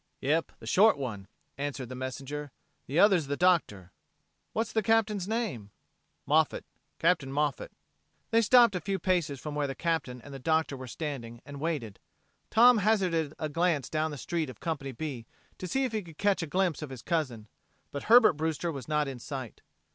"Yep 0.21 0.53
the 0.57 0.65
short 0.65 0.97
one," 0.97 1.27
answered 1.59 1.87
the 1.89 1.93
messenger. 1.93 2.51
"The 2.87 2.97
other's 2.97 3.27
the 3.27 3.37
doctor." 3.37 3.91
"What's 4.51 4.71
the 4.71 4.81
Captain's 4.81 5.27
name?" 5.27 5.69
"Moffat 6.25 6.65
Captain 6.97 7.31
Moffat." 7.31 7.71
They 8.31 8.41
stopped 8.41 8.73
a 8.73 8.81
few 8.81 8.97
paces 8.97 9.39
from 9.39 9.53
where 9.53 9.67
the 9.67 9.75
Captain 9.75 10.19
and 10.23 10.33
the 10.33 10.39
doctor 10.39 10.75
were 10.75 10.87
standing, 10.87 11.39
and 11.45 11.59
waited. 11.61 11.99
Tom 12.49 12.79
hazarded 12.79 13.35
a 13.37 13.47
glance 13.47 13.91
down 13.91 14.09
the 14.09 14.17
street 14.17 14.49
of 14.49 14.59
Company 14.59 14.91
B 14.91 15.27
to 15.59 15.67
see 15.67 15.83
if 15.83 15.91
he 15.91 16.01
could 16.01 16.17
catch 16.17 16.41
a 16.41 16.47
glimpse 16.47 16.81
of 16.81 16.89
his 16.89 17.03
cousin, 17.03 17.47
but 17.91 18.05
Herbert 18.05 18.33
Brewster 18.33 18.71
was 18.71 18.87
not 18.87 19.07
in 19.07 19.19
sight. 19.19 19.61